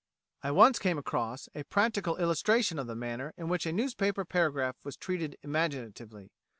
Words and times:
I 0.41 0.49
once 0.49 0.79
came 0.79 0.97
across 0.97 1.47
a 1.53 1.61
practical 1.61 2.17
illustration 2.17 2.79
of 2.79 2.87
the 2.87 2.95
manner 2.95 3.35
in 3.37 3.49
which 3.49 3.67
a 3.67 3.71
newspaper 3.71 4.25
paragraph 4.25 4.77
was 4.83 4.97
treated 4.97 5.37
imaginatively. 5.43 6.31